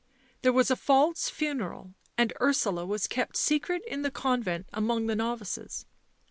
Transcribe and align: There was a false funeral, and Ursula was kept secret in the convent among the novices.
There 0.41 0.51
was 0.51 0.71
a 0.71 0.75
false 0.75 1.29
funeral, 1.29 1.93
and 2.17 2.33
Ursula 2.41 2.87
was 2.87 3.05
kept 3.05 3.37
secret 3.37 3.83
in 3.85 4.01
the 4.01 4.09
convent 4.09 4.67
among 4.73 5.05
the 5.05 5.15
novices. 5.15 5.85